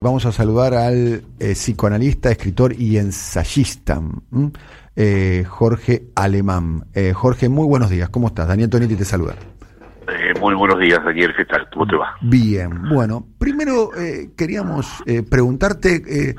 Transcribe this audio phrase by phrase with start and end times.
[0.00, 4.00] Vamos a saludar al eh, psicoanalista, escritor y ensayista,
[4.94, 6.84] eh, Jorge Alemán.
[6.94, 8.08] Eh, Jorge, muy buenos días.
[8.08, 8.46] ¿Cómo estás?
[8.46, 9.34] Daniel Tonetti te saluda.
[10.40, 11.34] muy buenos días, Daniel.
[11.36, 11.68] ¿Qué tal?
[11.72, 12.14] ¿Cómo te va?
[12.22, 12.88] Bien.
[12.88, 13.90] Bueno, primero
[14.36, 16.36] queríamos preguntarte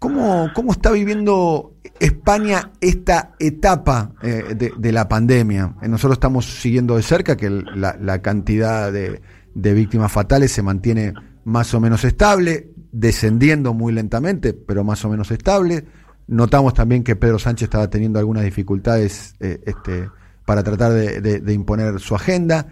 [0.00, 5.76] ¿cómo, cómo está viviendo España esta etapa de, la pandemia.
[5.82, 9.20] Nosotros estamos siguiendo de cerca que la, cantidad de,
[9.54, 11.14] de, víctimas fatales se mantiene
[11.44, 15.84] más o menos estable descendiendo muy lentamente, pero más o menos estable.
[16.26, 20.08] Notamos también que Pedro Sánchez estaba teniendo algunas dificultades eh, este,
[20.46, 22.68] para tratar de, imponer su agenda.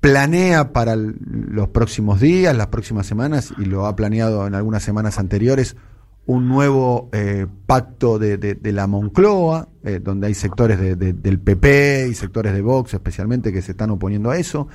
[0.00, 5.18] Planea para los próximos días, las próximas semanas, y lo ha planeado en algunas semanas
[5.18, 5.76] anteriores,
[6.24, 12.52] un nuevo eh, pacto de, la Moncloa, eh, donde hay sectores del PP y sectores
[12.52, 14.68] de Vox especialmente que se están oponiendo a eso.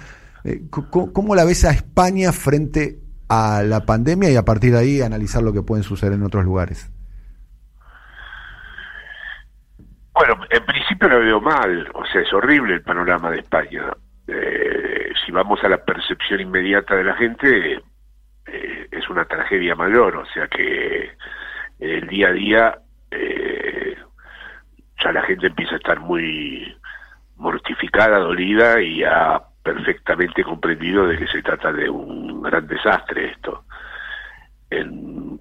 [0.69, 2.99] ¿Cómo la ves a España frente
[3.33, 6.43] a la pandemia y a partir de ahí analizar lo que pueden suceder en otros
[6.43, 6.91] lugares?
[10.13, 13.83] Bueno, en principio lo veo mal, o sea, es horrible el panorama de España.
[14.27, 17.81] Eh, si vamos a la percepción inmediata de la gente,
[18.47, 21.11] eh, es una tragedia mayor, o sea que
[21.79, 22.79] el día a día
[23.11, 23.95] eh,
[25.01, 26.77] ya la gente empieza a estar muy
[27.37, 33.63] mortificada, dolida y a perfectamente comprendido de que se trata de un gran desastre esto.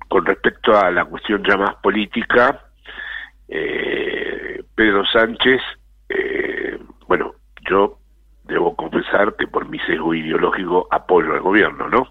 [0.09, 2.65] con respecto a la cuestión ya más política,
[3.49, 5.61] eh, Pedro Sánchez,
[6.09, 7.35] eh, bueno,
[7.69, 7.99] yo
[8.45, 12.09] debo confesar que por mi sesgo ideológico apoyo al gobierno, ¿no?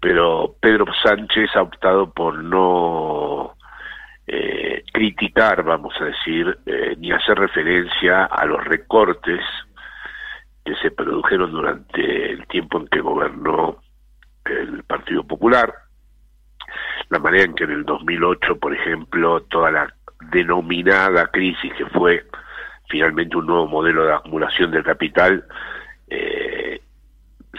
[0.00, 3.56] Pero Pedro Sánchez ha optado por no
[4.26, 6.58] eh, criticar, vamos a decir,
[6.98, 9.40] ni hacer referencia a los recortes
[10.68, 13.78] que se produjeron durante el tiempo en que gobernó
[14.44, 15.72] el Partido Popular,
[17.08, 19.94] la manera en que en el 2008, por ejemplo, toda la
[20.30, 22.22] denominada crisis que fue
[22.90, 25.46] finalmente un nuevo modelo de acumulación del capital,
[26.08, 26.82] eh,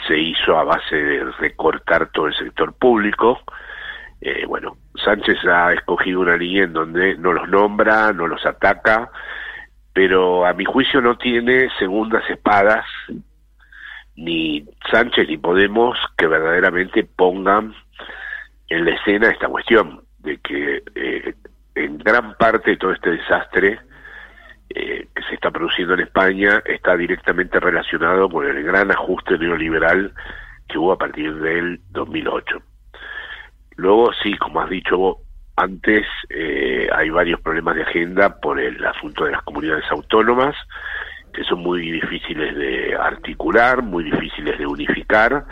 [0.07, 3.39] se hizo a base de recortar todo el sector público.
[4.21, 9.09] Eh, bueno, Sánchez ha escogido una línea en donde no los nombra, no los ataca,
[9.99, 12.85] pero a mi juicio no tiene segundas espadas
[14.15, 17.75] ni Sánchez ni Podemos que verdaderamente pongan
[18.69, 21.35] en la escena esta cuestión de que eh,
[21.75, 23.77] en gran parte de todo este desastre
[24.69, 30.13] eh, que se está produciendo en España está directamente relacionado con el gran ajuste neoliberal
[30.69, 32.61] que hubo a partir del 2008.
[33.75, 35.17] Luego, sí, como has dicho vos,
[35.59, 40.55] antes eh, hay varios problemas de agenda por el asunto de las comunidades autónomas,
[41.33, 45.43] que son muy difíciles de articular, muy difíciles de unificar,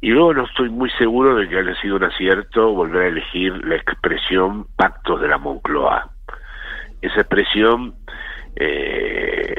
[0.00, 3.52] y luego no estoy muy seguro de que haya sido un acierto volver a elegir
[3.64, 6.10] la expresión pactos de la Moncloa.
[7.00, 7.94] Esa expresión
[8.54, 9.56] eh,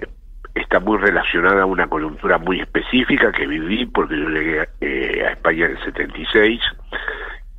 [0.55, 5.31] está muy relacionada a una coyuntura muy específica que viví porque yo llegué eh, a
[5.31, 6.61] España en el 76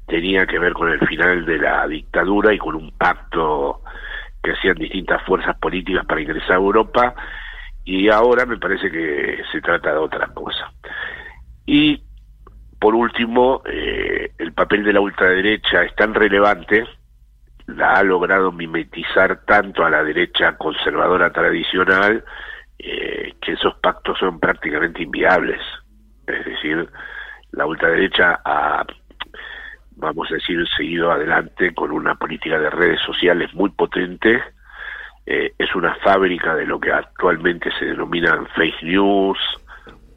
[0.07, 3.81] tenía que ver con el final de la dictadura y con un pacto
[4.43, 7.15] que hacían distintas fuerzas políticas para ingresar a Europa
[7.85, 10.73] y ahora me parece que se trata de otra cosa.
[11.67, 12.03] Y
[12.79, 16.85] por último, eh, el papel de la ultraderecha es tan relevante,
[17.67, 22.25] la ha logrado mimetizar tanto a la derecha conservadora tradicional,
[22.79, 25.61] eh, que esos pactos son prácticamente inviables.
[26.27, 26.89] Es decir,
[27.53, 28.85] la ultraderecha ha
[29.97, 34.43] vamos a decir, seguido adelante con una política de redes sociales muy potente.
[35.27, 39.39] Eh, es una fábrica de lo que actualmente se denominan fake news.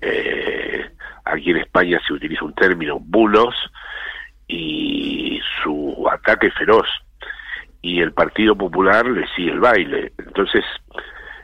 [0.02, 0.86] Eh,
[1.26, 3.56] aquí en España se utiliza un término bulos
[4.48, 6.88] y su ataque feroz.
[7.82, 10.12] Y el Partido Popular le sigue el baile.
[10.18, 10.66] Entonces,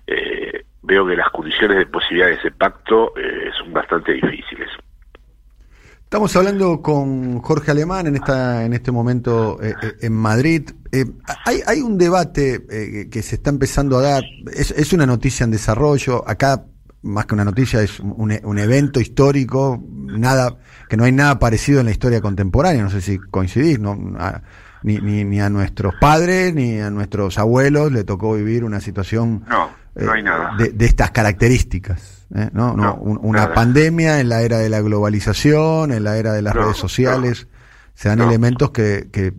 [0.07, 3.13] eh, veo que las condiciones de posibilidad de ese pacto
[3.57, 4.69] son bastante difíciles.
[6.13, 10.69] Estamos hablando con Jorge Alemán en esta en este momento eh, eh, en Madrid.
[10.91, 11.05] Eh,
[11.43, 14.23] hay, hay un debate que se está empezando a dar.
[14.55, 16.23] Es, una noticia en desarrollo.
[16.29, 16.65] Acá
[17.01, 19.83] más que una noticia es un, un, evento histórico.
[19.91, 20.55] Nada
[20.87, 22.83] que no hay nada parecido en la historia contemporánea.
[22.83, 23.79] No sé si coincidís.
[23.79, 23.97] No,
[24.83, 29.45] ni, ni, ni a nuestros padres ni a nuestros abuelos le tocó vivir una situación.
[29.49, 30.55] No no hay nada.
[30.57, 32.22] De, estas características.
[32.35, 32.49] ¿Eh?
[32.53, 32.75] ¿no?
[32.75, 36.77] no, una pandemia en la era de la globalización, en la era de las redes
[36.77, 37.47] sociales,
[37.93, 39.33] se dan elementos que, que, eh,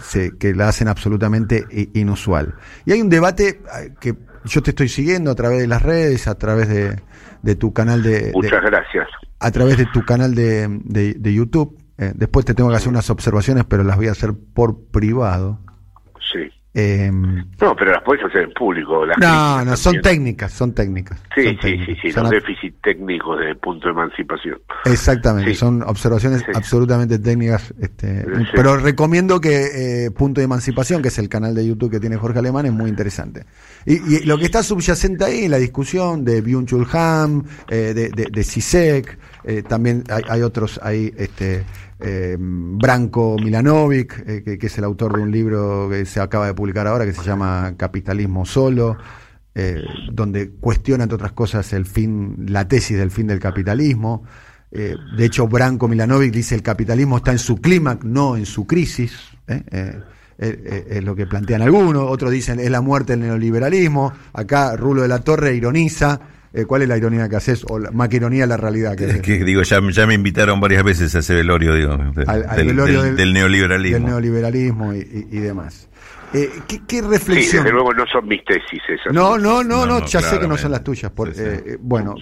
[0.00, 2.54] se, que la hacen absolutamente inusual.
[2.84, 6.28] Y hay un debate eh, que yo te estoy siguiendo a través de las redes,
[6.28, 7.00] a través de,
[7.42, 8.32] de tu canal de...
[8.34, 9.08] Muchas gracias.
[9.40, 11.78] A través de tu canal de, de, YouTube.
[11.96, 15.58] después te tengo que hacer unas observaciones, pero las voy a hacer por privado.
[16.32, 16.50] Sí.
[16.78, 19.06] Eh, no, pero las puedes hacer en público.
[19.18, 21.22] no, no, son técnicas, son técnicas.
[21.34, 24.58] Sí, sí, sí, sí, los déficits técnicos del punto de emancipación.
[24.84, 27.72] Exactamente, son observaciones absolutamente técnicas.
[27.80, 31.98] Este, Pero recomiendo que eh, Punto de Emancipación, que es el canal de YouTube que
[31.98, 33.46] tiene Jorge Alemán, es muy interesante.
[33.86, 38.44] Y, lo que está subyacente ahí, la discusión de Byung-Chul Han, eh, de, de, de
[38.44, 41.10] CISEC, eh, también hay, hay otros ahí.
[41.16, 41.64] Este,
[42.00, 46.54] eh, Branko Milanovic, eh, que, es el autor de un libro que se acaba de
[46.54, 48.96] publicar ahora que se llama Capitalismo Solo,
[49.54, 49.82] eh,
[50.12, 54.24] donde cuestiona, entre otras cosas, el fin, la tesis del fin del capitalismo.
[54.70, 58.66] Eh, de hecho, Branko Milanovic dice el capitalismo está en su clímax, no en su
[58.66, 59.16] crisis.
[60.38, 64.12] es lo que plantean algunos, otros dicen es la muerte del neoliberalismo.
[64.34, 66.20] Acá Rulo de la Torre ironiza
[66.56, 67.66] eh, ¿Cuál es la ironía que haces?
[67.68, 68.96] O la, más que ironía la realidad.
[68.96, 73.98] Que, que digo, ya, ya me invitaron varias veces a ese velorio, digo, del, neoliberalismo.
[73.98, 75.90] Del neoliberalismo y, demás.
[76.32, 77.50] Eh, ¿qué, reflexión?
[77.50, 79.12] Sí, desde luego no son mis tesis esas.
[79.12, 81.12] No, no, no, no, ya sé que no son las tuyas.
[81.12, 82.14] Por, eh, bueno,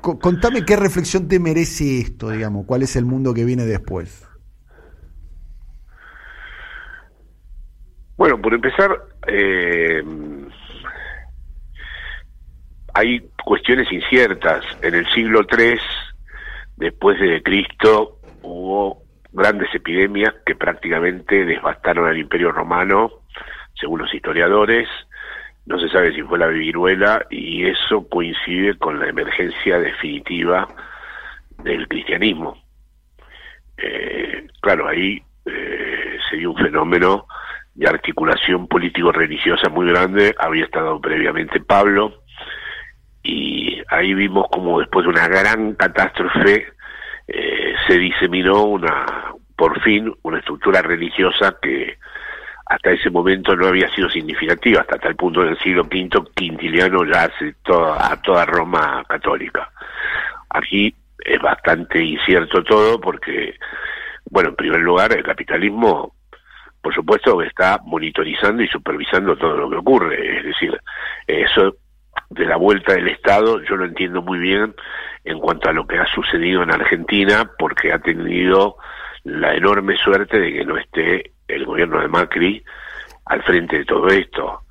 [0.00, 4.26] contame qué reflexión te merece esto, digamos, cuál es el mundo que viene después.
[8.16, 8.90] Bueno, por empezar,
[9.26, 10.02] eh,
[12.94, 14.64] hay cuestiones inciertas.
[14.82, 15.78] En el siglo III,
[16.76, 19.02] después de Cristo, hubo
[19.32, 23.10] grandes epidemias que prácticamente devastaron al Imperio Romano,
[23.78, 24.88] según los historiadores.
[25.66, 30.68] No se sabe si fue la viruela y eso coincide con la emergencia definitiva
[31.62, 32.56] del cristianismo.
[33.76, 37.26] Eh, claro, ahí eh, se dio un fenómeno
[37.74, 40.34] de articulación político-religiosa muy grande.
[40.38, 42.23] Había estado previamente Pablo,
[43.24, 46.66] y ahí vimos como después de una gran catástrofe
[47.26, 49.06] eh, se diseminó una
[49.56, 51.96] por fin una estructura religiosa que
[52.66, 57.04] hasta ese momento no había sido significativa, hasta tal punto en el siglo V Quintiliano
[57.04, 59.70] ya hace toda, a toda Roma católica.
[60.48, 63.54] Aquí es bastante incierto todo porque,
[64.30, 66.14] bueno, en primer lugar, el capitalismo,
[66.80, 70.80] por supuesto, está monitorizando y supervisando todo lo que ocurre, es decir,
[71.26, 71.76] eso
[72.34, 74.74] de la vuelta del Estado, yo lo entiendo muy bien
[75.24, 78.76] en cuanto a lo que ha sucedido en Argentina, porque ha tenido
[79.22, 82.64] la enorme suerte de que no esté el gobierno de Macri
[83.26, 84.62] al frente de todo esto.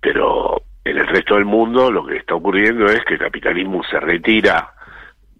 [0.00, 3.98] Pero en el resto del mundo lo que está ocurriendo es que el capitalismo se
[4.00, 4.72] retira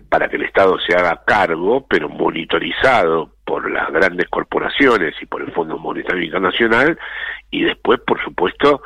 [0.08, 5.42] para que el Estado se haga cargo, pero monitorizado por las grandes corporaciones y por
[5.42, 6.98] el Fondo Monetario Internacional,
[7.50, 8.82] y después, por supuesto,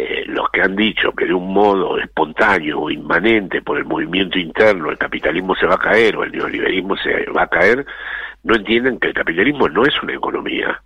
[0.00, 4.38] eh, los que han dicho que de un modo espontáneo o inmanente por el movimiento
[4.38, 7.84] interno el capitalismo se va a caer o el neoliberalismo se va a caer,
[8.44, 10.80] no entienden que el capitalismo no es una economía.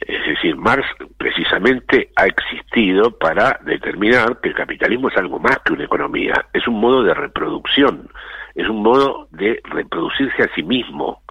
[0.00, 0.84] Es decir, Marx
[1.16, 6.66] precisamente ha existido para determinar que el capitalismo es algo más que una economía, es
[6.66, 8.10] un modo de reproducción,
[8.56, 11.22] es un modo de reproducirse a sí mismo.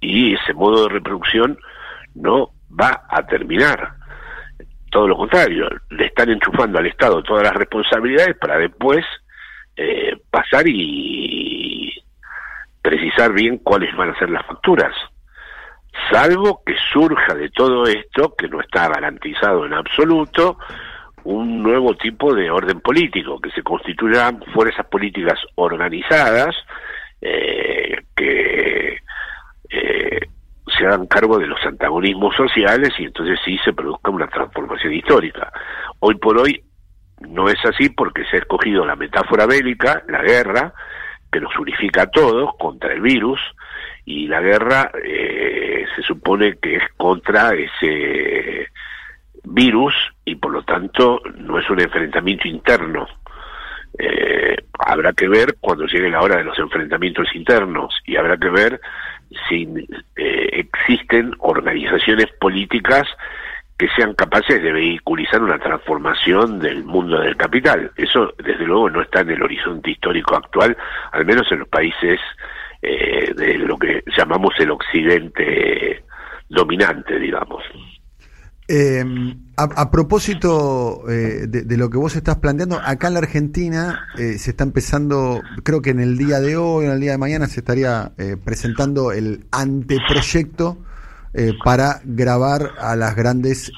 [0.00, 1.56] Y ese modo de reproducción
[2.16, 3.95] no va a terminar
[4.96, 9.04] todo lo contrario, le están enchufando al Estado todas las responsabilidades para después
[9.76, 11.92] eh, pasar y
[12.80, 14.94] precisar bien cuáles van a ser las facturas.
[16.10, 20.56] Salvo que surja de todo esto, que no está garantizado en absoluto,
[21.24, 26.56] un nuevo tipo de orden político, que se constituyan fuerzas políticas organizadas,
[27.20, 28.96] eh, que
[29.68, 30.20] eh,
[30.76, 35.52] se hagan cargo de los antagonismos sociales y entonces sí se produzca una transformación histórica.
[36.00, 36.62] Hoy por hoy
[37.20, 40.72] no es así porque se ha escogido la metáfora bélica, la guerra,
[41.30, 43.40] que nos unifica a todos contra el virus,
[44.04, 48.68] y la guerra eh, se supone que es contra ese
[49.44, 53.06] virus y por lo tanto no es un enfrentamiento interno.
[53.98, 58.50] Eh, habrá que ver cuando llegue la hora de los enfrentamientos internos y habrá que
[58.50, 58.80] ver
[59.48, 59.68] si
[60.16, 63.06] eh, existen organizaciones políticas
[63.78, 67.90] que sean capaces de vehiculizar una transformación del mundo del capital.
[67.96, 70.76] Eso, desde luego, no está en el horizonte histórico actual,
[71.12, 72.18] al menos en los países
[72.80, 76.04] eh, de lo que llamamos el occidente
[76.48, 77.62] dominante, digamos.
[78.68, 79.04] Eh,
[79.56, 84.50] a, propósito eh, de, lo que vos estás planteando, acá en la Argentina eh, se
[84.50, 87.60] está empezando, creo que en el día de hoy, en el día de mañana, se
[87.60, 90.82] estaría eh, presentando el anteproyecto
[91.64, 93.70] para grabar a las grandes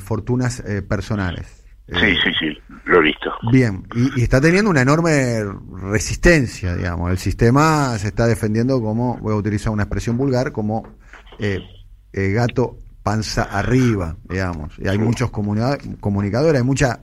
[0.00, 1.64] fortunas personales.
[1.88, 3.32] sí, sí, sí, lo he visto.
[3.50, 5.42] Bien, y, y, está teniendo una enorme
[5.90, 7.10] resistencia, digamos.
[7.10, 10.98] El sistema se está defendiendo como, voy a utilizar una expresión vulgar, como
[12.12, 12.76] gato
[13.06, 14.76] panza arriba, digamos.
[14.80, 17.02] Y hay muchos comunicadores, hay mucha...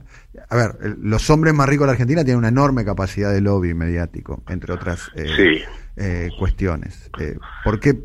[0.50, 3.72] A ver, los hombres más ricos de la Argentina tienen una enorme capacidad de lobby
[3.72, 5.64] mediático, entre otras eh,
[5.96, 7.10] eh, cuestiones.
[7.18, 8.04] Eh, porque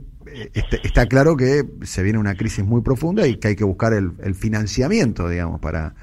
[0.53, 3.91] este, está claro que se viene una crisis muy profunda y que hay que buscar
[3.91, 5.94] el, financiamiento, digamos, para,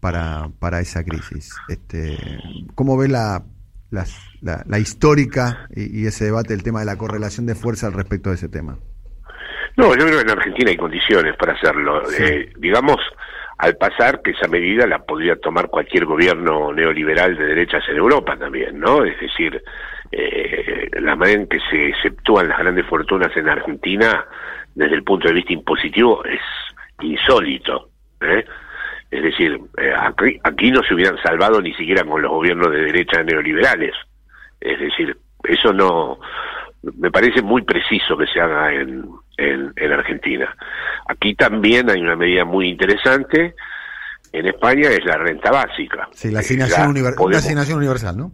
[0.00, 1.52] para, para esa crisis.
[1.68, 2.18] Este,
[2.74, 3.44] ¿Cómo ve la,
[3.92, 8.30] la, histórica y, y, ese debate, el tema de la correlación de fuerza al respecto
[8.30, 8.76] de ese tema?
[9.76, 12.02] No, yo creo que en Argentina hay condiciones para hacerlo.
[12.12, 12.98] Eh, digamos,
[13.58, 18.36] al pasar que esa medida la podría tomar cualquier gobierno neoliberal de derechas en Europa
[18.36, 19.04] también, ¿no?
[19.04, 19.62] Es decir,
[20.12, 24.24] eh, la manera en que se exceptúan las grandes fortunas en Argentina,
[24.74, 26.40] desde el punto de vista impositivo, es
[27.00, 27.90] insólito.
[28.20, 28.44] ¿eh?
[29.10, 32.84] Es decir, eh, aquí, aquí no se hubieran salvado ni siquiera con los gobiernos de
[32.84, 33.94] derecha neoliberales.
[34.60, 36.18] Es decir, eso no,
[36.96, 39.04] me parece muy preciso que se haga en,
[39.36, 40.54] en, Argentina.
[41.06, 43.54] Aquí también hay una medida muy interesante.
[44.32, 46.08] En España es la renta básica.
[46.12, 48.32] Sí, la asignación, universal, ¿no?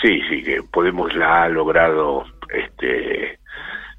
[0.00, 3.38] Sí, sí, que Podemos la ha logrado este,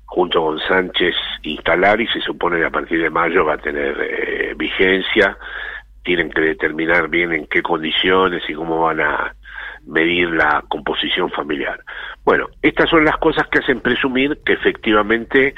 [0.05, 3.97] junto con Sánchez instalar y se supone que a partir de mayo va a tener
[3.99, 5.37] eh, vigencia.
[6.03, 9.35] Tienen que determinar bien en qué condiciones y cómo van a
[9.85, 11.83] medir la composición familiar.
[12.23, 15.55] Bueno, estas son las cosas que hacen presumir que efectivamente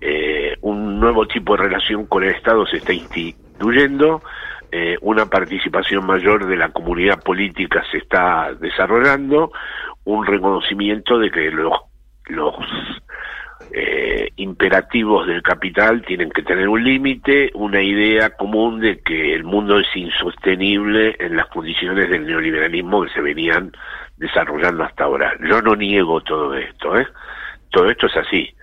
[0.00, 4.22] eh, un nuevo tipo de relación con el Estado se está instituyendo,
[4.70, 9.52] eh, una participación mayor de la comunidad política se está desarrollando,
[10.04, 11.72] un reconocimiento de que los,
[12.26, 12.54] los
[13.72, 19.44] eh, imperativos del capital tienen que tener un límite, una idea común de que el
[19.44, 23.72] mundo es insostenible en las condiciones del neoliberalismo que se venían
[24.16, 25.32] desarrollando hasta ahora.
[25.48, 27.06] Yo no niego todo esto, ¿eh?
[27.70, 28.54] Todo esto es así.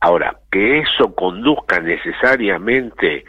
[0.00, 3.24] Ahora, que eso conduzca necesariamente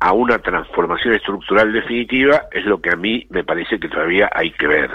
[0.00, 4.50] a una transformación estructural definitiva es lo que a mí me parece que todavía hay
[4.52, 4.90] que ver.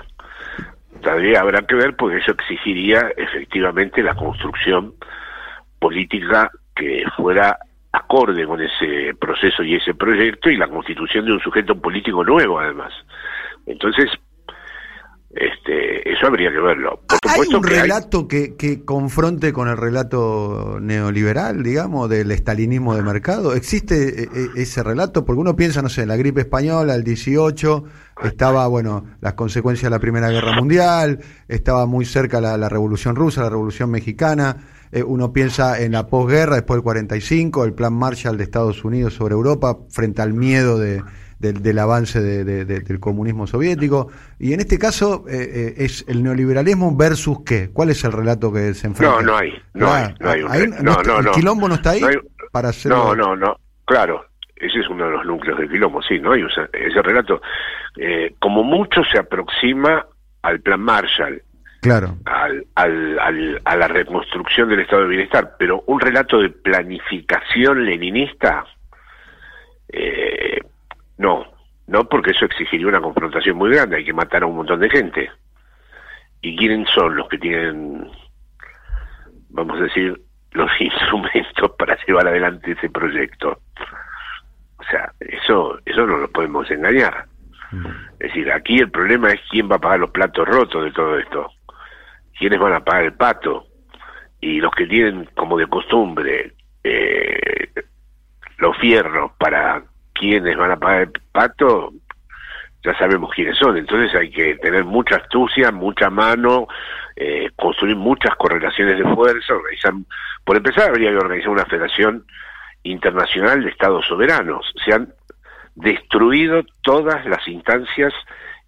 [1.01, 4.93] Todavía habrá que ver porque eso exigiría efectivamente la construcción
[5.79, 7.57] política que fuera
[7.91, 12.59] acorde con ese proceso y ese proyecto y la constitución de un sujeto político nuevo
[12.59, 12.93] además.
[13.65, 14.09] Entonces,
[15.35, 17.01] este, eso habría que verlo.
[17.27, 23.53] ¿Hay un relato Que, que confronte con el relato neoliberal, digamos, del estalinismo de mercado?
[23.53, 25.25] ¿Existe e, e, ese relato?
[25.25, 27.83] Porque uno piensa, no sé, en la gripe española, el 18,
[28.23, 33.17] estaba, bueno, las consecuencias de la Primera Guerra Mundial, estaba muy cerca la, la Revolución
[33.17, 34.55] Rusa, la Revolución Mexicana,
[34.95, 39.13] eh, uno piensa en la posguerra, después del 45, el plan Marshall de Estados Unidos
[39.13, 41.03] sobre Europa, frente al miedo de
[41.39, 44.09] del, avance del comunismo soviético.
[44.39, 47.69] Y en este caso eh, eh, es el neoliberalismo versus qué?
[47.71, 49.15] ¿Cuál es el relato que se enfrenta?
[49.17, 49.53] No, no hay.
[49.73, 52.01] No hay, no hay no, no, ¿El quilombo no está ahí?
[52.51, 53.57] para hacer no, no, no.
[53.83, 54.25] Claro,
[54.55, 56.31] ese es uno de los núcleos del quilombo, sí, ¿no?
[56.31, 57.41] hay ese relato,
[57.97, 60.05] eh, como mucho se aproxima
[60.41, 61.41] al plan Marshall.
[61.85, 62.17] Claro.
[62.25, 67.85] Al, al, al, a la reconstrucción del estado de bienestar, pero un relato de planificación
[67.85, 68.65] leninista,
[69.89, 70.59] eh,
[71.19, 71.45] no,
[71.85, 74.89] no porque eso exigiría una confrontación muy grande, hay que matar a un montón de
[74.89, 75.29] gente.
[76.41, 78.09] ¿Y quiénes son los que tienen,
[79.49, 80.19] vamos a decir,
[80.53, 83.59] los instrumentos para llevar adelante ese proyecto?
[84.79, 87.25] O sea, eso, eso no lo podemos engañar.
[87.71, 87.85] Mm.
[88.19, 91.19] Es decir, aquí el problema es quién va a pagar los platos rotos de todo
[91.19, 91.51] esto.
[92.37, 93.67] ¿Quiénes van a pagar el pato?
[94.41, 97.69] Y los que tienen como de costumbre eh,
[98.57, 101.93] los fierros para quiénes van a pagar el pato,
[102.83, 103.77] ya sabemos quiénes son.
[103.77, 106.67] Entonces hay que tener mucha astucia, mucha mano,
[107.15, 109.55] eh, construir muchas correlaciones de fuerza,
[110.43, 112.25] por empezar habría que organizar una federación
[112.83, 114.71] internacional de estados soberanos.
[114.85, 115.13] Se han
[115.75, 118.13] destruido todas las instancias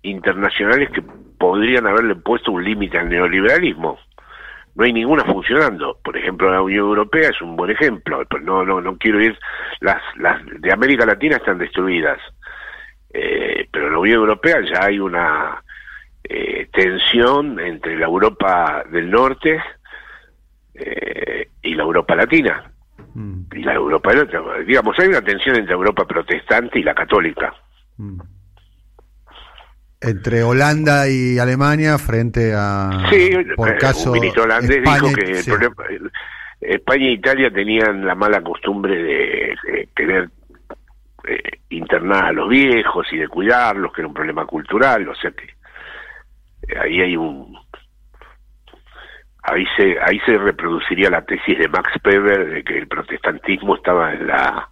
[0.04, 4.00] internacionales que podrían haberle puesto un límite al neoliberalismo
[4.78, 5.98] no hay ninguna funcionando.
[6.04, 8.24] Por ejemplo, la Unión Europea es un buen ejemplo.
[8.44, 9.38] No, no, no quiero ir.
[9.80, 12.20] Las, las de América Latina están destruidas,
[13.12, 15.64] eh, pero en la Unión Europea ya hay una
[16.24, 19.60] eh, tensión entre la Europa del Norte
[20.76, 22.72] eh, y la Europa Latina.
[23.16, 23.46] Mm.
[23.54, 24.12] Y la Europa,
[24.64, 27.52] digamos, hay una tensión entre Europa protestante y la católica.
[27.98, 28.20] Mm
[30.00, 35.42] entre Holanda y Alemania frente a sí, por eh, caso un ministro holandés dijo que
[36.60, 40.30] España e Italia tenían la mala costumbre de, querer
[41.28, 45.32] eh, internar a los viejos y de cuidarlos, que era un problema cultural, o sea
[45.32, 45.46] que
[46.68, 47.58] eh, ahí hay un
[49.44, 54.14] ahí se ahí se reproduciría la tesis de Max Weber de que el protestantismo estaba
[54.14, 54.70] en la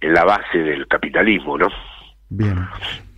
[0.00, 1.68] en la base del capitalismo, ¿no?
[2.28, 2.68] Bien.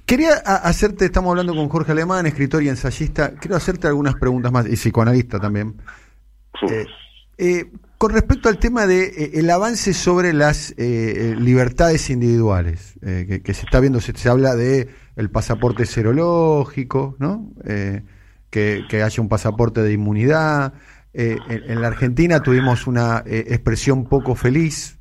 [0.09, 4.67] Quería hacerte, estamos hablando con Jorge Alemán, escritor y ensayista, quiero hacerte algunas preguntas más,
[4.67, 5.83] y psicoanalista también.
[6.67, 6.87] Eh,
[7.37, 13.67] eh, con respecto al tema de eh, el avance sobre las libertades individuales, que, se
[13.67, 17.53] está viendo, se, se, habla de el pasaporte serológico, ¿no?
[18.49, 20.73] Que, que, haya un pasaporte de inmunidad.
[21.13, 24.99] En, en, la Argentina tuvimos una expresión poco feliz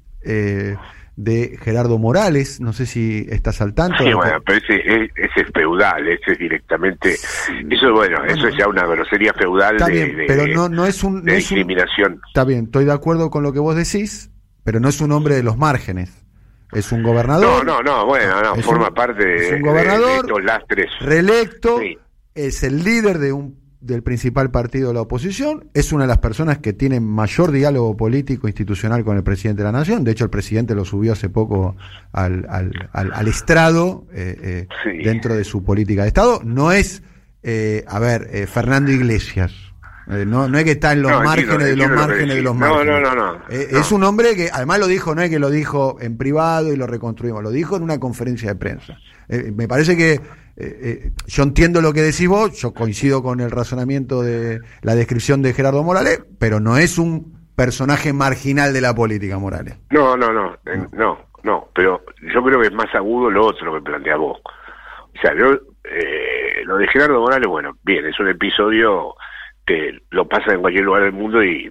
[1.18, 4.04] de Gerardo Morales, no sé si estás al tanto.
[4.04, 8.86] Sí, bueno, pero ese, es feudal, ese es directamente, eso bueno, eso es ya una
[8.86, 12.22] grosería feudal de, pero no, no es un, discriminación.
[12.28, 14.30] está bien, estoy de acuerdo con lo que vos decís,
[14.64, 16.24] pero no es un hombre de los márgenes.
[16.74, 17.66] Es un gobernador.
[17.66, 20.88] No, no, no, bueno, no, forma parte de, un gobernador, estos lastres.
[21.00, 21.80] Reelecto,
[22.36, 26.18] es el líder de un del principal partido de la oposición, es una de las
[26.18, 30.24] personas que tiene mayor diálogo político institucional con el presidente de la Nación, de hecho
[30.24, 31.76] el presidente lo subió hace poco
[32.12, 37.04] al, al, al, estrado eh, eh, dentro de su política de Estado, no es,
[37.44, 39.54] eh, a ver, Fernando Iglesias,
[40.08, 43.02] no, no es que está en los márgenes de los márgenes de los márgenes.
[43.02, 45.98] No, no, no, Es un hombre que, además lo dijo, no es que lo dijo
[46.00, 48.98] en privado y lo reconstruimos, lo dijo en una conferencia de prensa.
[49.28, 50.22] me parece que
[50.60, 54.96] eh, eh, yo entiendo lo que decís vos, yo coincido con el razonamiento de la
[54.96, 59.78] descripción de Gerardo Morales, pero no es un personaje marginal de la política, Morales.
[59.92, 60.58] No, no, no,
[60.94, 62.02] no, no, pero
[62.34, 64.40] yo creo que es más agudo lo otro que plantea vos.
[64.44, 69.14] O sea, yo, eh, lo de Gerardo Morales, bueno, bien, es un episodio
[69.64, 71.70] que lo pasa en cualquier lugar del mundo y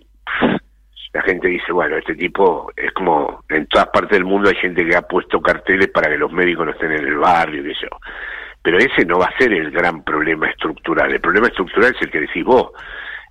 [1.12, 4.86] la gente dice, bueno, este tipo es como en todas partes del mundo hay gente
[4.86, 7.88] que ha puesto carteles para que los médicos no estén en el barrio, qué sé
[7.90, 7.98] yo
[8.66, 11.12] pero ese no va a ser el gran problema estructural.
[11.12, 12.72] El problema estructural es el que decís vos,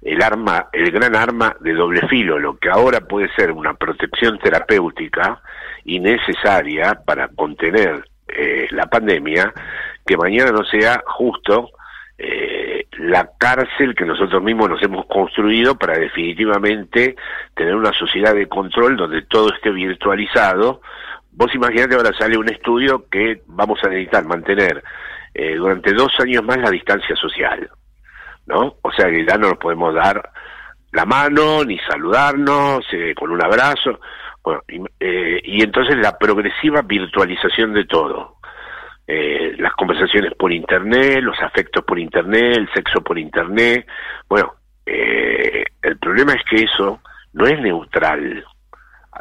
[0.02, 4.40] el arma, el gran arma de doble filo, lo que ahora puede ser una protección
[4.40, 5.42] terapéutica
[5.84, 9.54] y necesaria para contener eh, la pandemia,
[10.06, 11.72] que mañana no sea justo
[12.18, 17.18] eh, la cárcel que nosotros mismos nos hemos construido para definitivamente
[17.54, 20.80] tener una sociedad de control donde todo esté virtualizado.
[21.34, 24.82] Vos imaginate ahora sale un estudio que vamos a necesitar mantener
[25.38, 27.70] eh, durante dos años más la distancia social,
[28.46, 28.78] ¿no?
[28.82, 30.32] O sea que ya no nos podemos dar
[30.94, 34.00] la mano ni saludarnos eh, con un abrazo,
[34.42, 38.38] bueno, y, eh, y, entonces la progresiva virtualización de todo.
[39.08, 43.86] las conversaciones por internet, los afectos por internet, el sexo por internet.
[44.30, 44.54] Bueno,
[44.86, 47.02] el problema es que eso
[47.34, 48.46] no es neutral,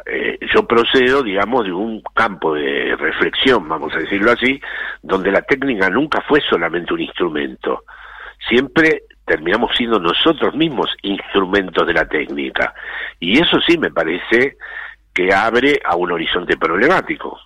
[0.05, 4.59] eh, yo procedo, digamos, de un campo de reflexión, vamos a decirlo así,
[5.01, 7.83] donde la técnica nunca fue solamente un instrumento.
[8.47, 12.73] Siempre terminamos siendo nosotros mismos instrumentos de la técnica.
[13.19, 14.57] Y eso sí me parece
[15.13, 17.39] que abre a un horizonte problemático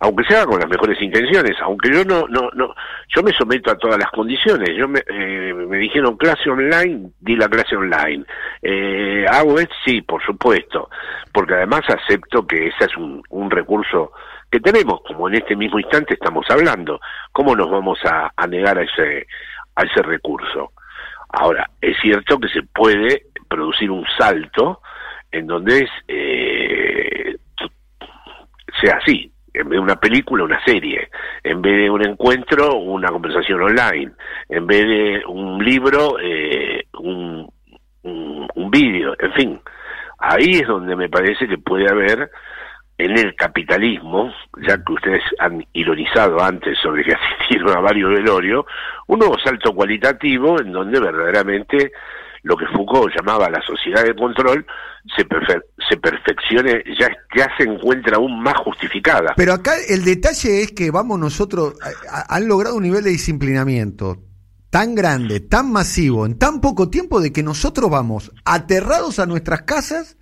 [0.00, 2.74] aunque sea con las mejores intenciones, aunque yo no, no, no,
[3.14, 7.36] yo me someto a todas las condiciones, yo me, eh, me dijeron clase online, di
[7.36, 8.24] la clase online,
[8.62, 10.88] eh, hago esto, sí, por supuesto,
[11.32, 14.12] porque además acepto que ese es un, un recurso
[14.50, 17.00] que tenemos, como en este mismo instante estamos hablando,
[17.32, 19.26] ¿cómo nos vamos a, a negar a ese,
[19.74, 20.72] a ese recurso?
[21.28, 24.80] Ahora, es cierto que se puede producir un salto
[25.32, 27.36] en donde es, eh,
[28.80, 31.08] sea así, en vez de una película, una serie,
[31.42, 34.12] en vez de un encuentro, una conversación online,
[34.48, 37.50] en vez de un libro, eh, un,
[38.02, 39.60] un, vídeo, en fin.
[40.18, 42.30] Ahí es donde me parece que puede haber
[42.98, 44.32] en el capitalismo,
[44.66, 48.64] ya que ustedes han ironizado antes sobre que asistieron a varios velorios,
[49.06, 51.92] un nuevo salto cualitativo en donde verdaderamente
[52.46, 54.64] lo que Foucault llamaba la sociedad de control
[55.16, 55.26] se,
[55.88, 59.34] se perfeccione, ya, ya se encuentra aún más justificada.
[59.36, 61.74] Pero acá el detalle es que vamos nosotros,
[62.28, 64.18] han logrado un nivel de disciplinamiento
[64.70, 69.62] tan grande, tan masivo, en tan poco tiempo de que nosotros vamos aterrados a nuestras
[69.62, 70.16] casas,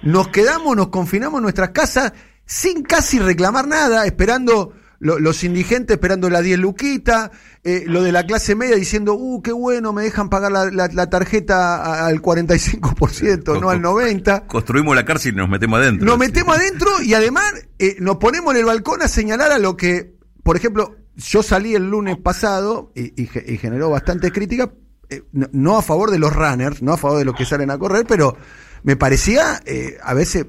[0.00, 2.14] nos quedamos, nos confinamos en nuestras casas
[2.46, 4.72] sin casi reclamar nada, esperando
[5.04, 7.30] los indigentes esperando la 10 luquita,
[7.62, 12.06] eh, lo de la clase media diciendo, uh, qué bueno, me dejan pagar la, tarjeta
[12.06, 14.46] al 45%, no al 90%.
[14.46, 16.06] Construimos la cárcel y nos metemos adentro.
[16.06, 19.76] Nos metemos adentro y además eh, nos ponemos en el balcón a señalar a lo
[19.76, 24.72] que, por ejemplo, yo salí el lunes pasado y, generó bastante crítica,
[25.10, 27.76] eh, no, a favor de los runners, no a favor de los que salen a
[27.76, 28.38] correr, pero
[28.82, 29.60] me parecía,
[30.02, 30.46] a veces,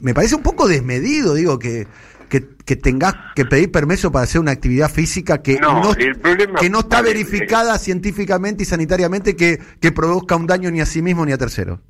[0.00, 1.86] me parece un poco desmedido, digo, que
[2.40, 5.82] que, tengas que pedir permiso para hacer una actividad física que no,
[6.60, 11.02] que no está verificada científicamente y sanitariamente que, que produzca un daño ni a sí
[11.02, 11.80] mismo ni a terceros.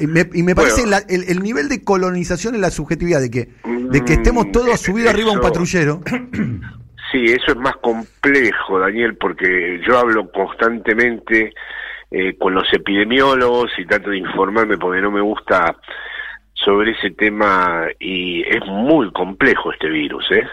[0.00, 4.50] y me parece el, nivel de colonización en la subjetividad de que, de que estemos
[4.52, 6.00] todos mm, subidos arriba a un patrullero.
[7.10, 11.52] Sí, eso es más complejo, Daniel, porque yo hablo constantemente
[12.10, 15.76] eh, con los epidemiólogos y trato de informarme porque no me gusta
[16.64, 20.46] sobre ese tema y es muy complejo este virus, ¿eh?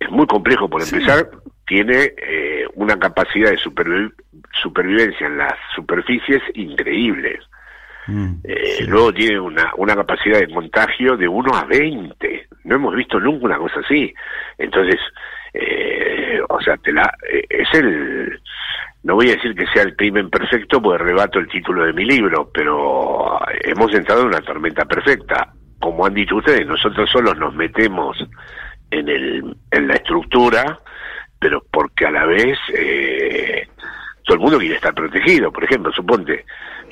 [0.00, 1.28] Es muy complejo, por empezar,
[1.66, 3.58] tiene eh, una capacidad de
[4.62, 7.44] supervivencia en las superficies increíbles.
[8.06, 12.48] Mm, eh, luego tiene una, una capacidad de contagio de 1 a 20.
[12.64, 14.14] No hemos visto nunca una cosa así.
[14.56, 15.00] Entonces,
[15.52, 18.40] eh, o sea, te la, es el
[19.08, 22.04] no voy a decir que sea el crimen perfecto, porque rebato el título de mi
[22.04, 25.50] libro, pero hemos entrado en una tormenta perfecta.
[25.80, 28.18] Como han dicho ustedes, nosotros solos nos metemos
[28.90, 30.78] en, el, en la estructura,
[31.40, 33.66] pero porque a la vez eh,
[34.26, 35.50] todo el mundo quiere estar protegido.
[35.50, 36.44] Por ejemplo, suponte,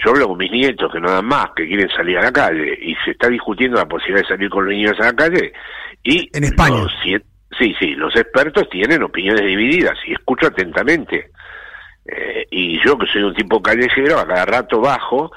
[0.03, 2.79] yo hablo con mis nietos que no dan más, que quieren salir a la calle,
[2.81, 5.53] y se está discutiendo la posibilidad de salir con los niños a la calle,
[6.03, 6.31] y...
[6.33, 6.83] En España.
[7.59, 11.29] sí, sí, los expertos tienen opiniones divididas, y escucho atentamente.
[12.09, 15.33] Eh, y yo que soy un tipo callejero, a cada rato bajo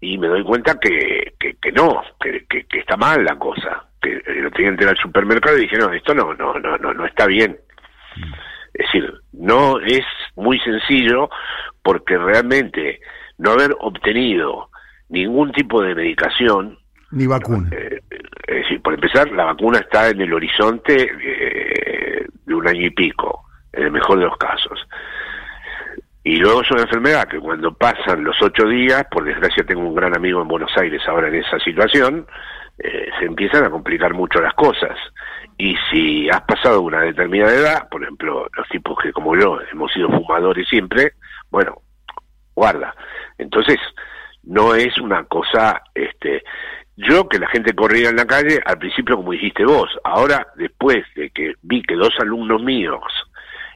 [0.00, 3.84] y me doy cuenta que, que, no, que, que, está mal la cosa.
[4.00, 7.06] Que lo tenía que al supermercado y dije, no, esto no, no, no, no, no
[7.06, 7.58] está bien.
[8.74, 10.04] Es decir, no es
[10.36, 11.30] muy sencillo
[11.82, 13.00] porque realmente
[13.38, 14.70] no haber obtenido
[15.08, 16.78] ningún tipo de medicación
[17.10, 17.68] ni vacuna.
[17.72, 18.00] Eh,
[18.46, 22.90] es decir, por empezar, la vacuna está en el horizonte eh, de un año y
[22.90, 24.86] pico, en el mejor de los casos.
[26.26, 29.94] Y luego es una enfermedad que cuando pasan los ocho días, por desgracia tengo un
[29.94, 32.26] gran amigo en Buenos Aires ahora en esa situación,
[32.78, 34.98] eh, se empiezan a complicar mucho las cosas.
[35.56, 39.92] Y si has pasado una determinada edad, por ejemplo, los tipos que como yo hemos
[39.92, 41.12] sido fumadores siempre,
[41.48, 41.82] bueno,
[42.56, 42.92] guarda.
[43.38, 43.78] Entonces,
[44.42, 46.42] no es una cosa, este,
[46.96, 51.04] yo que la gente corría en la calle, al principio como dijiste vos, ahora después
[51.14, 53.04] de que vi que dos alumnos míos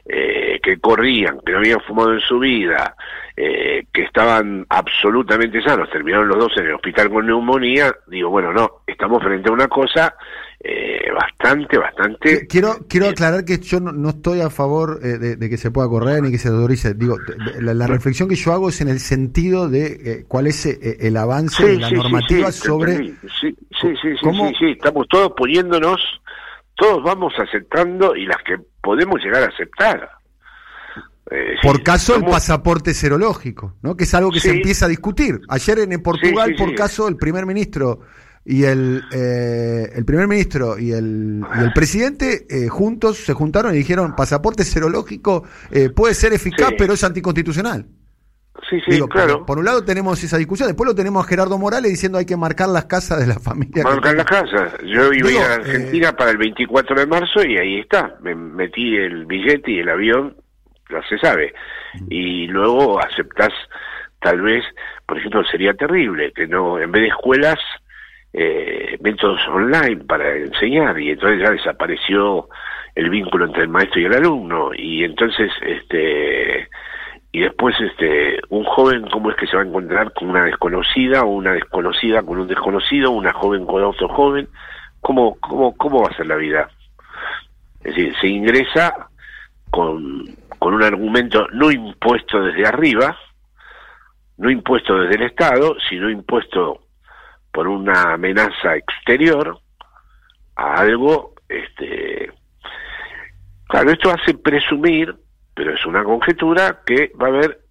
[0.03, 2.95] eh, que corrían, que no habían fumado en su vida,
[3.37, 8.51] eh, que estaban absolutamente sanos, terminaron los dos en el hospital con neumonía, digo, bueno,
[8.51, 10.15] no, estamos frente a una cosa
[10.59, 12.47] eh, bastante, bastante...
[12.47, 16.31] Quiero, quiero aclarar que yo no, estoy a favor de, que se pueda correr ni
[16.31, 16.95] que se autorice.
[16.95, 17.17] Digo,
[17.59, 21.77] la, reflexión que yo hago es en el sentido de cuál es el avance de
[21.77, 22.97] la normativa sobre...
[22.97, 26.21] Sí, sí, sí, sí, sí, estamos todos poniéndonos
[26.81, 30.09] todos vamos aceptando y las que podemos llegar a aceptar.
[31.29, 33.95] Eh, por caso el pasaporte serológico, ¿no?
[33.95, 35.39] Que es algo que se empieza a discutir.
[35.47, 37.99] Ayer en Portugal, por caso, el primer ministro
[38.43, 43.77] y el, eh, el primer ministro y el, el presidente eh, juntos se juntaron y
[43.77, 45.43] dijeron pasaporte serológico
[45.95, 47.85] puede ser eficaz, pero es anticonstitucional.
[48.69, 49.45] Sí, sí, claro.
[49.45, 52.37] Por, un lado tenemos esa discusión, después lo tenemos a Gerardo Morales diciendo hay que
[52.37, 53.83] marcar las casas de la familia.
[53.83, 54.73] Marcar las casas.
[54.83, 58.15] Yo iba a, ir a Argentina eh, para el 24 de marzo y ahí está.
[58.21, 60.35] Me metí el billete y el avión,
[60.89, 61.53] ya se sabe.
[62.09, 63.51] Y luego aceptás,
[64.19, 64.63] tal vez,
[65.05, 67.59] por ejemplo, sería terrible que no, en vez de escuelas,
[68.33, 72.47] eh, métodos online para enseñar y entonces ya desapareció
[72.95, 76.69] el vínculo entre el maestro y el alumno y entonces este
[77.31, 81.23] y después este un joven cómo es que se va a encontrar con una desconocida
[81.23, 84.49] o una desconocida con un desconocido una joven con otro joven
[84.99, 86.69] cómo cómo cómo va a ser la vida
[87.83, 89.07] es decir se ingresa
[89.69, 90.25] con
[90.59, 93.17] con un argumento no impuesto desde arriba
[94.37, 96.81] no impuesto desde el estado sino impuesto
[97.51, 99.57] por una amenaza exterior
[100.57, 102.29] a algo este
[103.69, 105.15] claro esto hace presumir
[105.53, 107.61] pero es una conjetura que va a haber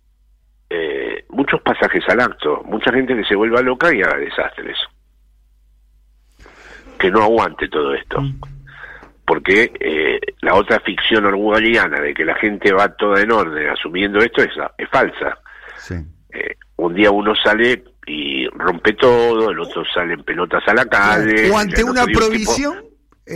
[0.69, 4.79] eh, muchos pasajes al acto, mucha gente que se vuelva loca y haga desastres.
[6.99, 8.21] Que no aguante todo esto.
[8.21, 8.40] Mm.
[9.27, 14.19] Porque eh, la otra ficción orwelliana de que la gente va toda en orden asumiendo
[14.19, 15.38] esto es, es falsa.
[16.33, 20.85] Eh, un día uno sale y rompe todo, el otro sale en pelotas a la
[20.87, 21.51] calle.
[21.51, 22.89] O ante una provisión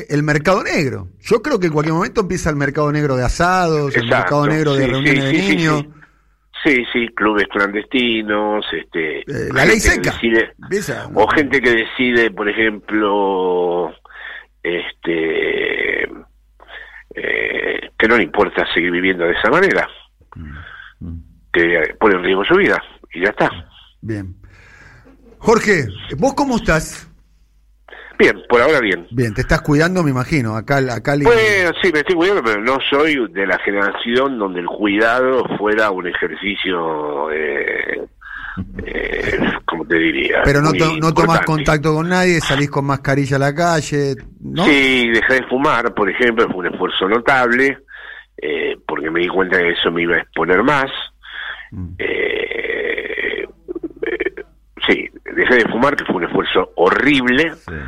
[0.09, 1.09] el mercado negro.
[1.21, 4.75] Yo creo que en cualquier momento empieza el mercado negro de asados, el mercado negro
[4.75, 5.85] de reuniones de niños.
[6.65, 10.15] Sí, sí, clubes clandestinos, este, eh, la ley seca.
[11.13, 13.93] o gente que decide, por ejemplo,
[14.63, 16.05] este,
[17.15, 19.87] eh, que no le importa seguir viviendo de esa manera,
[20.35, 21.23] mm, mm.
[21.53, 23.51] que pone en riesgo su vida y ya está.
[24.01, 24.35] Bien.
[25.39, 27.11] Jorge, ¿vos cómo estás?
[28.19, 29.07] Bien, por ahora bien.
[29.11, 30.57] Bien, te estás cuidando, me imagino.
[30.57, 31.17] Acá, acá.
[31.17, 35.91] Bueno, sí, me estoy cuidando, pero no soy de la generación donde el cuidado fuera
[35.91, 37.31] un ejercicio.
[37.33, 38.07] Eh,
[38.85, 40.43] eh, ¿Cómo te diría?
[40.45, 44.65] Pero no, no tomas contacto con nadie, salís con mascarilla a la calle, ¿no?
[44.65, 47.79] Sí, dejé de fumar, por ejemplo, fue un esfuerzo notable,
[48.37, 50.91] eh, porque me di cuenta que eso me iba a exponer más.
[51.73, 51.95] Mm.
[51.99, 53.49] Eh,
[54.87, 57.53] sí, dejé de fumar, que fue un esfuerzo horrible.
[57.73, 57.85] Eh,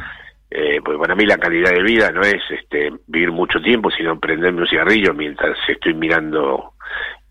[0.87, 4.61] porque para mí la calidad de vida no es este vivir mucho tiempo, sino prenderme
[4.61, 6.75] un cigarrillo mientras estoy mirando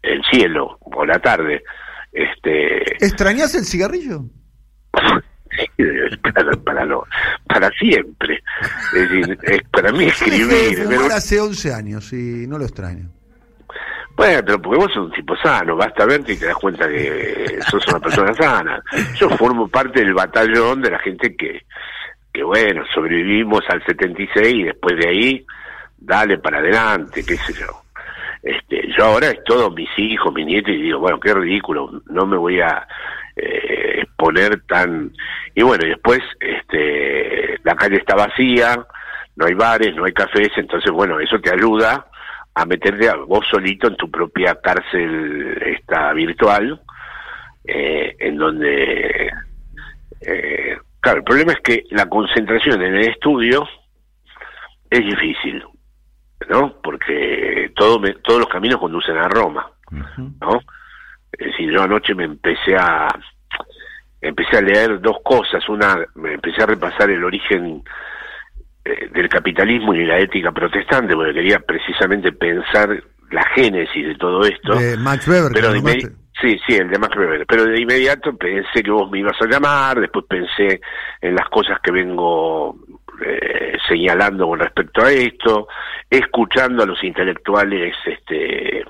[0.02, 1.64] el cielo o la tarde.
[2.12, 4.24] Este, ¿Extrañas el cigarrillo?
[6.34, 6.86] para, para,
[7.48, 8.44] para siempre.
[8.94, 9.38] Es decir,
[9.72, 10.86] para mí escribir.
[10.90, 11.06] Pero...
[11.06, 13.10] hace 11 años y no lo extraño.
[14.18, 17.58] Bueno, pero porque vos sos un tipo sano, basta verte y te das cuenta que
[17.70, 18.84] sos una persona sana.
[19.18, 21.62] Yo formo parte del batallón de la gente que,
[22.36, 25.46] que bueno, sobrevivimos al 76 y después de ahí,
[25.98, 27.68] dale para adelante, qué sé yo.
[28.44, 32.26] Este, yo ahora es todo mis hijos, mis nietos, y digo, bueno, qué ridículo, no
[32.26, 32.86] me voy a
[33.38, 35.14] eh, exponer tan...
[35.56, 38.86] Y bueno, y después este, la calle está vacía,
[39.38, 42.06] no hay bares, no hay cafés, entonces bueno, eso te ayuda
[42.54, 46.82] a meterte a vos solito en tu propia cárcel esta virtual,
[47.64, 49.32] eh, en donde
[50.20, 53.64] eh, Claro, el problema es que la concentración en el estudio
[54.90, 55.64] es difícil,
[56.50, 56.82] ¿no?
[56.82, 60.62] Porque todo todos los caminos conducen a Roma, ¿no?
[61.32, 63.08] Es decir, yo anoche me empecé a
[64.20, 67.84] empecé a leer dos cosas, una me empecé a repasar el origen
[68.84, 72.90] eh, del capitalismo y la ética protestante, porque quería precisamente pensar
[73.30, 74.74] la génesis de todo esto.
[74.98, 75.72] Max Weber, pero
[76.42, 77.46] Sí, sí, el de Max Weber.
[77.46, 80.82] Pero de inmediato pensé que vos me ibas a llamar, después pensé
[81.22, 82.76] en las cosas que vengo
[83.26, 85.68] eh, señalando con respecto a esto,
[86.10, 88.84] escuchando a los intelectuales este,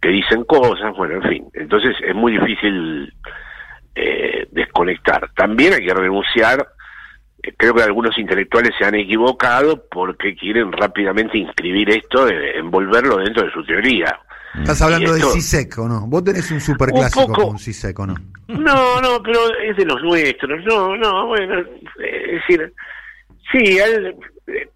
[0.00, 1.44] que dicen cosas, bueno, en fin.
[1.52, 3.12] Entonces es muy difícil
[3.94, 5.30] eh, desconectar.
[5.34, 6.66] También hay que renunciar
[7.44, 13.44] eh, creo que algunos intelectuales se han equivocado porque quieren rápidamente inscribir esto, envolverlo dentro
[13.44, 14.18] de su teoría.
[14.60, 16.06] Estás hablando de Sisek, ¿o no?
[16.06, 18.14] Vos tenés un superclásico con Sisek, ¿o no?
[18.48, 20.64] No, no, pero es de los nuestros.
[20.64, 22.72] No, no, bueno, es decir,
[23.50, 23.78] sí,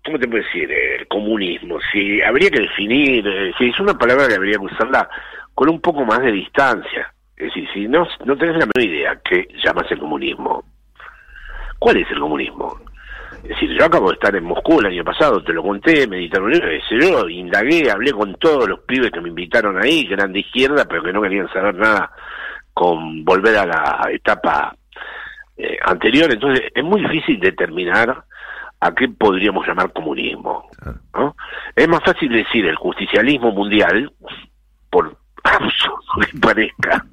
[0.05, 0.71] ¿cómo te puedo decir?
[0.71, 5.09] El comunismo, sí, habría que definir, eh, si es una palabra que habría que usarla
[5.55, 7.13] con un poco más de distancia.
[7.37, 10.65] Es decir, si no, no tenés la menor idea que llamas el comunismo,
[11.79, 12.81] ¿cuál es el comunismo?
[13.43, 16.53] Es decir, yo acabo de estar en Moscú el año pasado, te lo conté, meditaron,
[16.53, 20.85] yo indagué, hablé con todos los pibes que me invitaron ahí, que eran de izquierda,
[20.87, 22.11] pero que no querían saber nada
[22.75, 24.77] con volver a la etapa
[25.57, 26.31] eh, anterior.
[26.31, 28.25] Entonces, es muy difícil determinar
[28.81, 30.69] a qué podríamos llamar comunismo.
[31.15, 31.37] ¿no?
[31.75, 34.13] Es más fácil decir el justicialismo mundial,
[34.91, 35.17] por
[36.31, 37.05] que parezca,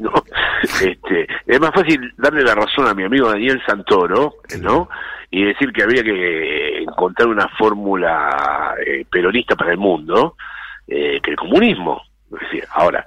[0.00, 0.12] ¿no?
[0.62, 4.88] Este, es más fácil darle la razón a mi amigo Daniel Santoro, ¿no?
[5.34, 10.36] Y decir que había que encontrar una fórmula eh, peronista para el mundo
[10.86, 12.02] eh, que el comunismo.
[12.70, 13.06] Ahora,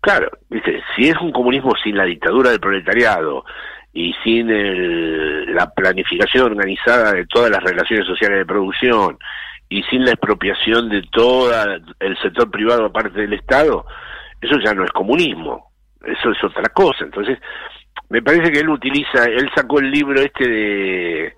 [0.00, 3.44] claro, dice, si es un comunismo sin la dictadura del proletariado
[3.92, 4.46] y sin
[5.54, 9.18] la planificación organizada de todas las relaciones sociales de producción
[9.68, 11.52] y sin la expropiación de todo
[11.98, 13.84] el sector privado aparte del Estado,
[14.40, 15.72] eso ya no es comunismo,
[16.04, 17.04] eso es otra cosa.
[17.04, 17.38] Entonces,
[18.08, 21.34] me parece que él utiliza, él sacó el libro este de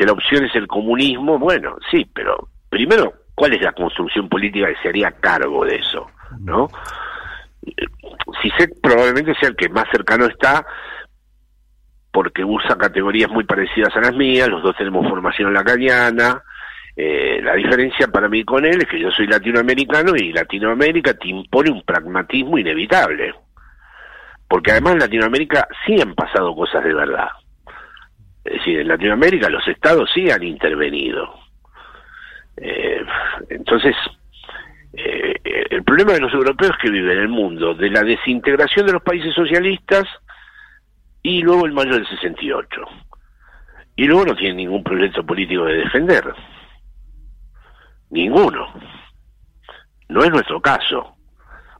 [0.00, 4.68] que la opción es el comunismo, bueno, sí, pero primero, ¿cuál es la construcción política
[4.68, 6.06] que se haría cargo de eso?
[6.38, 6.70] ¿No?
[8.40, 10.64] Si sé, probablemente sea el que más cercano está,
[12.10, 16.42] porque usa categorías muy parecidas a las mías, los dos tenemos formación lacaniana,
[16.96, 21.28] eh, la diferencia para mí con él es que yo soy latinoamericano y Latinoamérica te
[21.28, 23.34] impone un pragmatismo inevitable.
[24.48, 27.28] Porque además en Latinoamérica sí han pasado cosas de verdad.
[28.44, 31.34] Es decir, en Latinoamérica los estados sí han intervenido.
[32.56, 33.04] Eh,
[33.48, 33.94] entonces,
[34.92, 35.34] eh,
[35.70, 39.02] el problema de los europeos que viven en el mundo, de la desintegración de los
[39.02, 40.06] países socialistas
[41.22, 42.80] y luego el mayo del 68.
[43.96, 46.24] Y luego no tienen ningún proyecto político de defender.
[48.10, 48.72] Ninguno.
[50.08, 51.16] No es nuestro caso.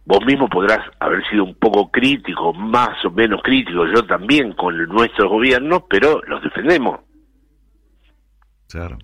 [0.04, 4.76] Vos mismo podrás haber sido un poco crítico, más o menos crítico, yo también con
[4.88, 7.00] nuestro gobierno, pero los defendemos.
[8.68, 8.98] Claro.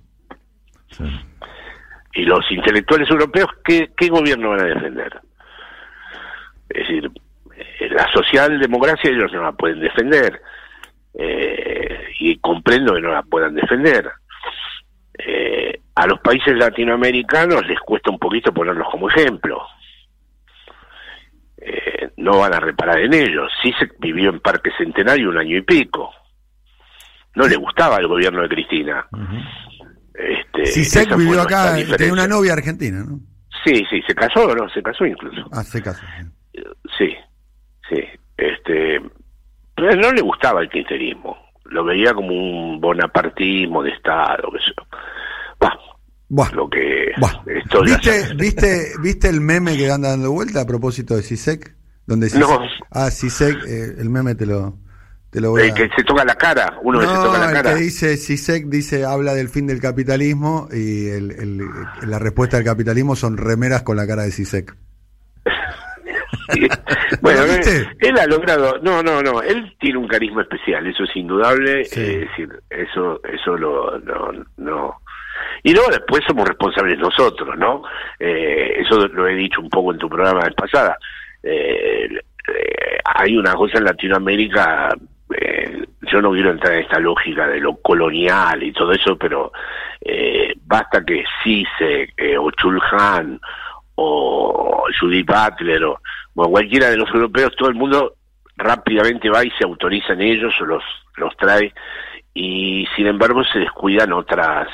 [2.14, 5.20] Y los intelectuales europeos, ¿qué, ¿qué gobierno van a defender?
[6.70, 7.10] Es decir,
[7.56, 10.40] eh, la socialdemocracia ellos no la pueden defender.
[11.18, 14.10] Eh, y comprendo que no la puedan defender.
[15.18, 19.62] Eh, a los países latinoamericanos les cuesta un poquito ponerlos como ejemplo.
[21.68, 23.50] Eh, no van a reparar en ellos.
[23.60, 26.12] Sí se vivió en Parque Centenario un año y pico.
[27.34, 29.04] No le gustaba el gobierno de Cristina.
[30.14, 33.18] este, vivió acá, tiene una novia argentina, ¿no?
[33.64, 34.68] Sí, sí, se casó, ¿no?
[34.68, 35.48] Se casó incluso.
[35.52, 36.06] Ah, se casó.
[36.96, 37.16] Sí,
[37.90, 38.04] sí.
[38.36, 39.00] Este,
[39.74, 41.36] pero no le gustaba el kirchnerismo.
[41.64, 44.58] Lo veía como un bonapartismo de Estado, que
[46.28, 46.50] Buah.
[46.52, 46.96] Lo que
[47.84, 51.74] ¿Viste, ¿Viste, ¿Viste el meme que anda dando vuelta a propósito de CISEC?
[52.06, 52.60] Donde no.
[52.90, 54.78] Ah, CISEC, eh, el meme te lo,
[55.30, 57.74] te lo voy el que se toca la cara, uno que se toca la cara.
[57.74, 61.68] Que dice CISEC dice, habla del fin del capitalismo y el, el,
[62.02, 64.76] la respuesta del capitalismo son remeras con la cara de CISEC.
[67.20, 71.16] bueno, él, él, ha logrado, no, no, no, él tiene un carisma especial, eso es
[71.16, 75.00] indudable, es decir, eso, eso lo, no, no,
[75.66, 77.82] y luego después somos responsables nosotros, ¿no?
[78.20, 80.96] Eh, eso lo he dicho un poco en tu programa de pasada.
[81.42, 84.90] Eh, eh, hay una cosa en Latinoamérica,
[86.02, 89.50] yo no quiero entrar en esta lógica de lo colonial y todo eso, pero
[90.66, 93.40] basta que Cise o Chulhan
[93.96, 95.98] o Judith Butler o
[96.32, 98.14] cualquiera de los europeos, todo el mundo
[98.56, 100.84] rápidamente va y se autoriza en ellos o los,
[101.16, 101.74] los trae
[102.34, 104.68] y sin embargo se descuidan otras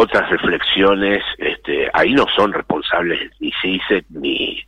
[0.00, 4.62] otras reflexiones, este, ahí no son responsables ni dice ni...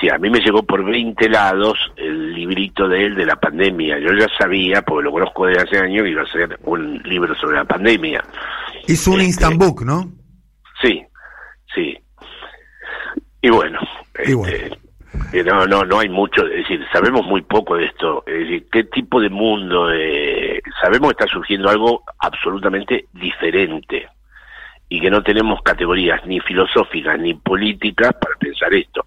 [0.00, 3.98] Sí, a mí me llegó por 20 lados el librito de él de la pandemia.
[3.98, 7.34] Yo ya sabía, porque lo conozco desde hace años, que iba a ser un libro
[7.34, 8.22] sobre la pandemia.
[8.86, 10.04] Hizo un este, instant book, ¿no?
[10.80, 11.02] Sí,
[11.74, 11.98] sí.
[13.42, 13.80] Y bueno,
[14.14, 18.68] este, no, no, no hay mucho, es decir, sabemos muy poco de esto, es decir,
[18.70, 24.06] qué tipo de mundo, eh, sabemos que está surgiendo algo absolutamente diferente
[24.88, 29.06] y que no tenemos categorías ni filosóficas ni políticas para pensar esto.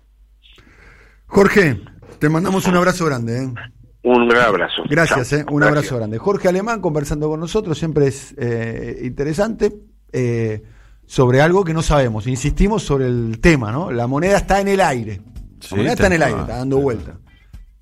[1.26, 1.80] Jorge,
[2.20, 3.44] te mandamos un abrazo grande.
[3.44, 3.54] ¿eh?
[4.04, 4.84] Un gran abrazo.
[4.90, 5.46] Gracias, ¿eh?
[5.50, 6.18] un abrazo grande.
[6.18, 9.72] Jorge Alemán conversando con nosotros, siempre es eh, interesante
[10.12, 10.64] eh,
[11.06, 12.28] sobre algo que no sabemos.
[12.28, 13.92] Insistimos sobre el tema, ¿no?
[13.92, 15.22] La moneda está en el aire.
[15.70, 17.18] La moneda está en el aire, está dando vuelta.